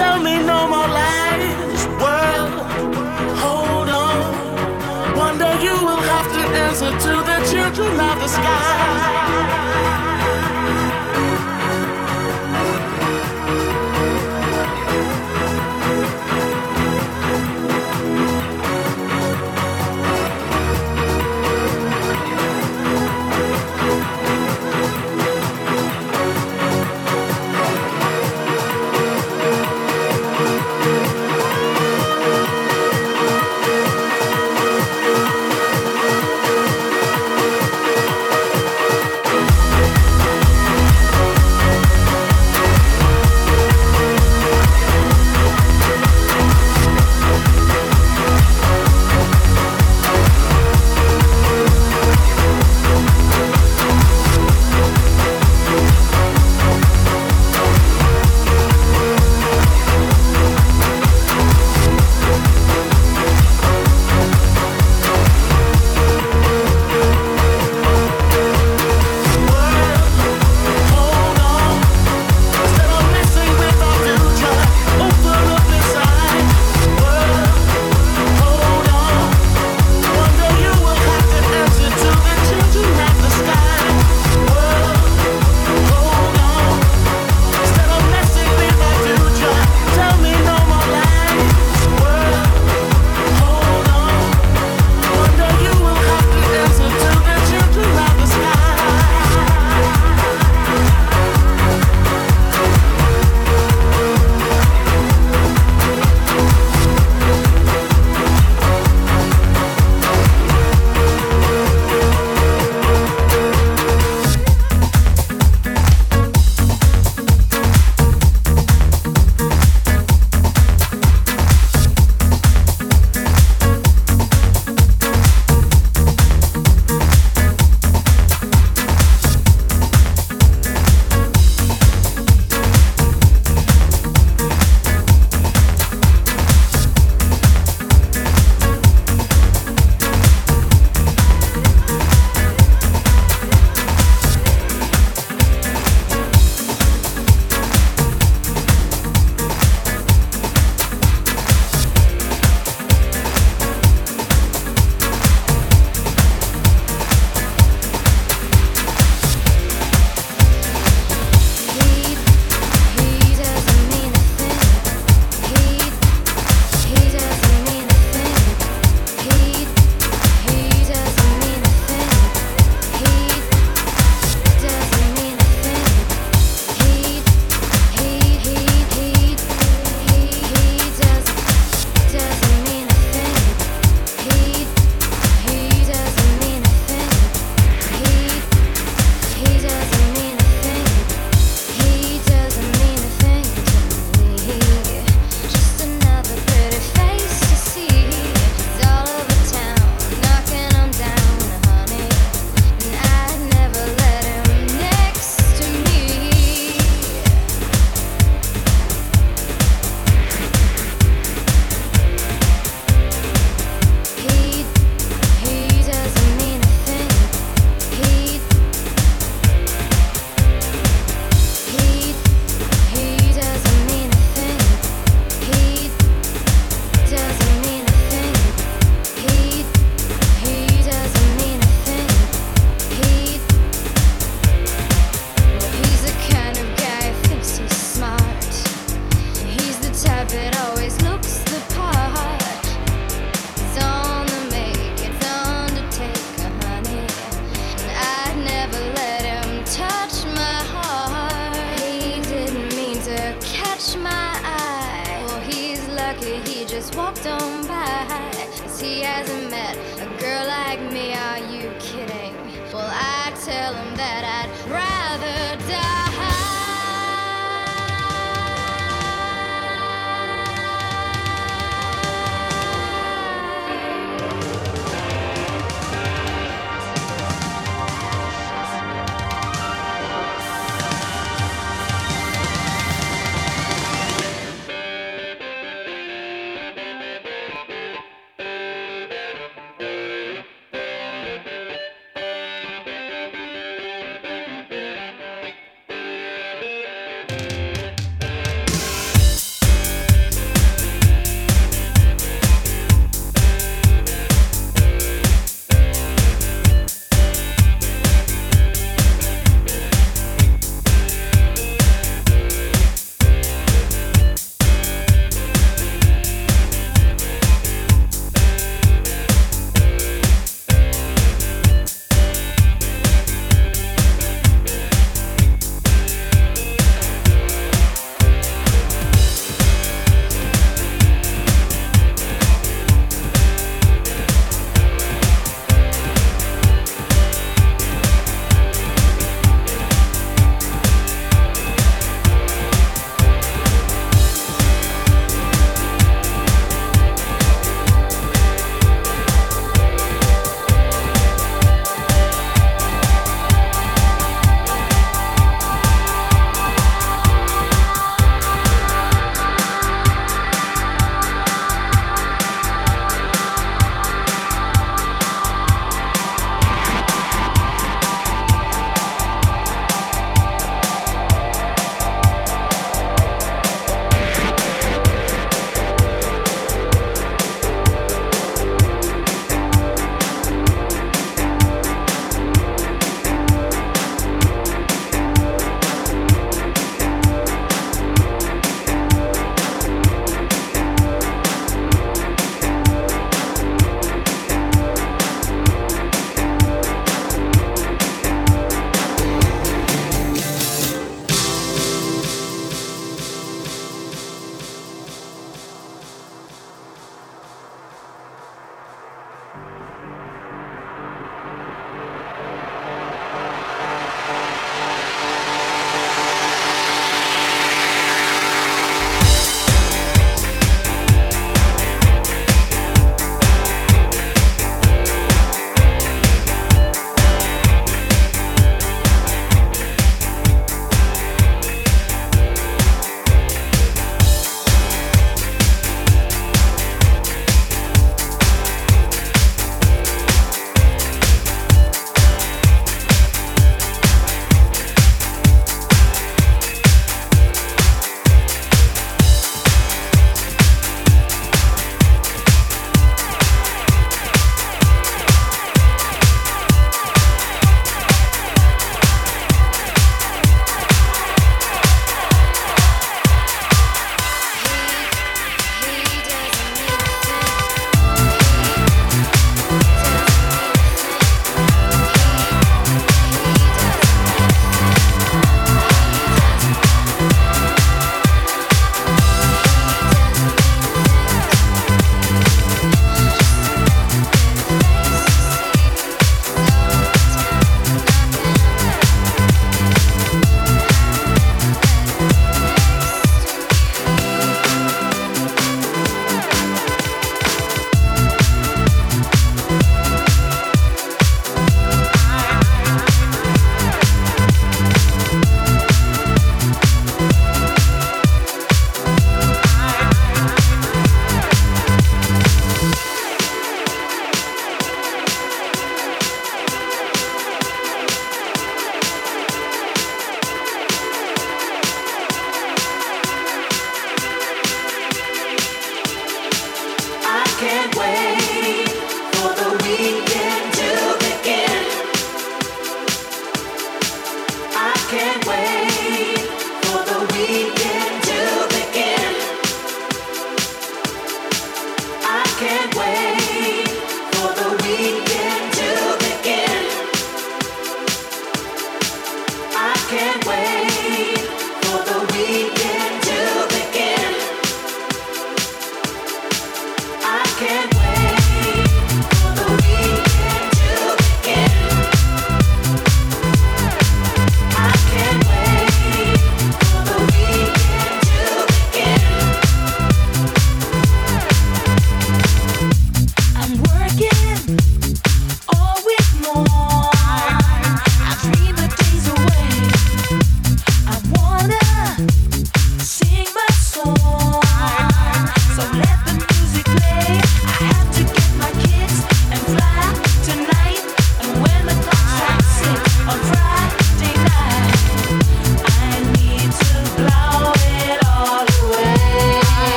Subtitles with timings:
[0.00, 1.80] tell me no more lies.
[2.02, 2.52] World,
[3.44, 5.16] hold on.
[5.26, 9.19] One day you will have to answer to the children of the sky.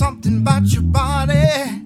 [0.00, 1.83] Nobody